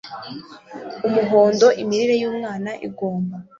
[1.07, 3.35] umuhondo imirire y'umwana igomba